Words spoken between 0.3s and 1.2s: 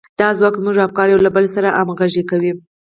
ځواک زموږ افکار